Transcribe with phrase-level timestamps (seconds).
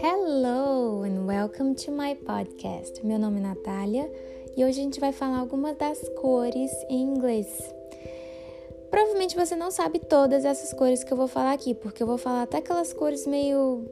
[0.00, 3.06] Hello and welcome to my podcast.
[3.06, 4.10] Meu nome é Natália
[4.56, 7.46] e hoje a gente vai falar algumas das cores em inglês.
[8.90, 12.18] Provavelmente você não sabe todas essas cores que eu vou falar aqui, porque eu vou
[12.18, 13.84] falar até aquelas cores meio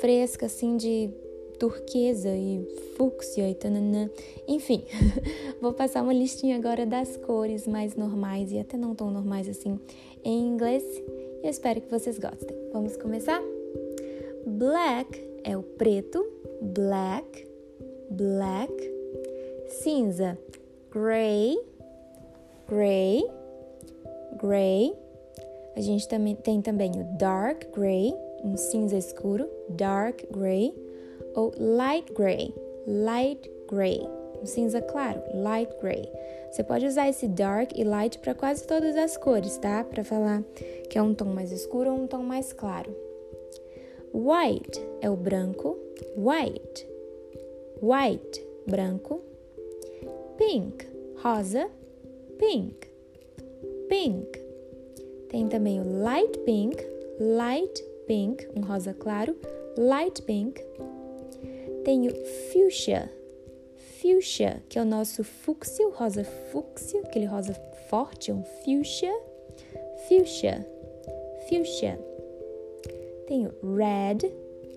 [0.00, 1.10] frescas, assim, de
[1.58, 2.66] turquesa e
[2.96, 4.10] fúcsia e tananã.
[4.46, 4.84] Enfim,
[5.60, 9.78] vou passar uma listinha agora das cores mais normais e até não tão normais assim
[10.24, 10.84] em inglês.
[11.42, 12.56] E eu espero que vocês gostem.
[12.72, 13.42] Vamos começar?
[14.46, 16.24] Black é o preto,
[16.62, 17.46] black,
[18.10, 18.72] black.
[19.68, 20.38] Cinza,
[20.90, 21.58] gray,
[22.66, 23.24] gray,
[24.40, 24.94] gray.
[25.76, 30.74] A gente também tem também o dark gray, um cinza escuro, dark gray,
[31.34, 32.54] ou light gray,
[32.86, 34.00] light gray,
[34.40, 36.08] um cinza claro, light gray.
[36.50, 39.84] Você pode usar esse dark e light para quase todas as cores, tá?
[39.84, 40.42] Para falar
[40.88, 42.94] que é um tom mais escuro ou um tom mais claro.
[44.14, 45.76] White é o branco,
[46.16, 46.88] white,
[47.82, 49.20] white, branco.
[50.38, 50.86] Pink,
[51.22, 51.68] rosa,
[52.38, 52.88] pink,
[53.88, 54.38] pink.
[55.28, 56.76] Tem também o light pink,
[57.20, 59.36] light pink, um rosa claro,
[59.76, 60.62] light pink.
[61.88, 62.14] Tem o
[62.52, 63.10] fuchsia,
[63.98, 67.54] fuchsia, que é o nosso fúcsia, o rosa fúcsia, aquele rosa
[67.88, 69.18] forte, um fuchsia,
[70.06, 70.68] fuchsia,
[71.48, 71.98] fuchsia.
[73.26, 74.30] Tem o red,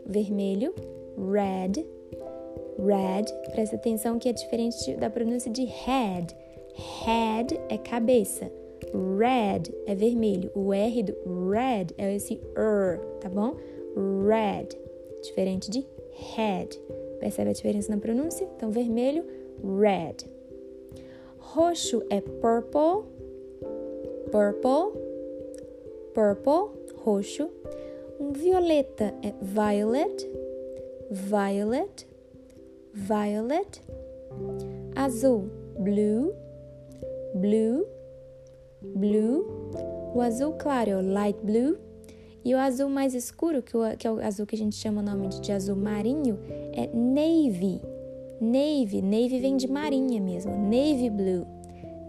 [0.05, 0.73] vermelho,
[1.17, 1.85] red,
[2.79, 3.25] red.
[3.51, 6.33] Presta atenção que é diferente da pronúncia de head.
[7.03, 8.49] Head é cabeça.
[8.93, 10.49] Red é vermelho.
[10.55, 13.57] O R do red é esse er, tá bom?
[14.25, 14.69] Red,
[15.21, 15.85] diferente de
[16.37, 16.79] head.
[17.21, 18.47] Percebe a diferença na pronúncia?
[18.57, 19.23] Então, vermelho,
[19.63, 20.27] red.
[21.37, 23.05] Roxo é purple,
[24.31, 24.99] purple,
[26.15, 27.47] purple, roxo.
[28.19, 30.27] Um violeta é violet,
[31.11, 32.07] violet,
[32.91, 33.83] violet.
[34.95, 35.47] Azul,
[35.77, 36.33] blue,
[37.35, 37.85] blue,
[38.81, 39.45] blue.
[40.15, 41.77] O azul claro é light blue.
[42.43, 45.01] E o azul mais escuro, que, o, que é o azul que a gente chama
[45.01, 46.39] normalmente de azul marinho,
[46.73, 47.81] é navy.
[48.41, 50.51] Navy, navy vem de marinha mesmo.
[50.51, 51.45] Navy blue,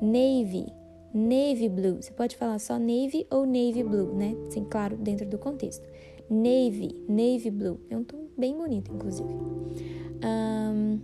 [0.01, 0.67] navy,
[1.13, 2.01] navy blue.
[2.01, 4.35] Você pode falar só navy ou navy blue, né?
[4.49, 5.87] Sim, claro, dentro do contexto.
[6.31, 7.79] Navy, navy blue.
[7.91, 9.29] É um tom bem bonito, inclusive.
[10.25, 10.99] Um,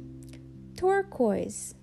[0.75, 1.77] turquoise.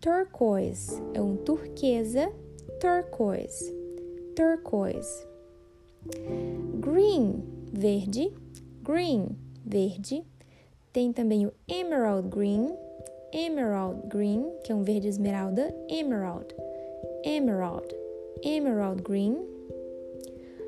[0.00, 2.32] Turquoise é um turquesa.
[2.80, 3.70] Turquoise.
[4.34, 5.31] Turquoise.
[6.80, 8.32] Green, verde.
[8.82, 10.24] Green, verde.
[10.92, 12.76] Tem também o emerald green.
[13.32, 15.74] Emerald green, que é um verde esmeralda.
[15.88, 16.54] Emerald.
[17.24, 17.86] Emerald.
[18.42, 19.46] Emerald green.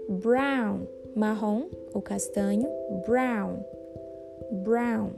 [0.09, 0.87] Brown,
[1.17, 2.69] marrom ou castanho,
[3.06, 3.65] brown,
[4.62, 5.12] brown,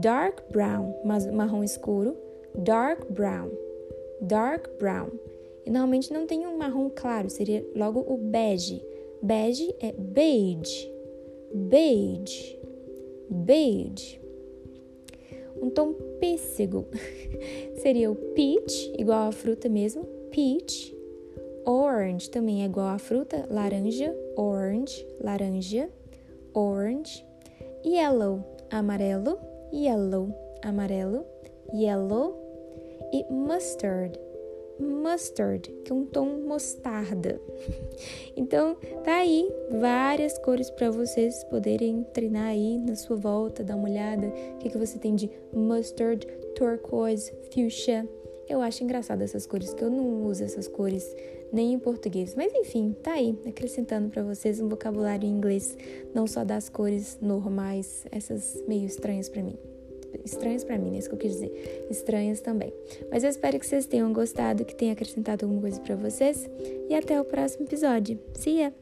[0.00, 2.16] dark brown, marrom escuro,
[2.54, 3.50] dark brown,
[4.22, 5.10] dark brown.
[5.64, 8.82] E normalmente não tem um marrom claro, seria logo o bege.
[9.22, 10.90] Bege é beige,
[11.54, 12.58] beige,
[13.30, 14.20] beige.
[15.60, 16.86] Um tom pêssego
[17.82, 20.96] seria o peach, igual a fruta mesmo, peach,
[21.68, 25.90] Orange também é igual a fruta, laranja, orange, laranja,
[26.54, 27.26] orange.
[27.84, 29.36] Yellow, amarelo,
[29.72, 31.26] yellow, amarelo,
[31.74, 32.36] yellow.
[33.12, 34.16] E mustard,
[34.78, 37.40] mustard, que é um tom mostarda.
[38.36, 43.88] Então, tá aí várias cores para vocês poderem treinar aí na sua volta, dar uma
[43.88, 44.26] olhada.
[44.26, 48.06] O que, que você tem de mustard, turquoise, fuchsia.
[48.48, 51.14] Eu acho engraçado essas cores, que eu não uso essas cores
[51.52, 52.34] nem em português.
[52.34, 55.76] Mas enfim, tá aí, acrescentando para vocês um vocabulário em inglês,
[56.14, 59.58] não só das cores normais, essas meio estranhas para mim.
[60.24, 61.86] Estranhas para mim, é isso que eu quis dizer.
[61.90, 62.72] Estranhas também.
[63.10, 66.48] Mas eu espero que vocês tenham gostado, que tenha acrescentado alguma coisa para vocês.
[66.88, 68.18] E até o próximo episódio.
[68.34, 68.72] See ya!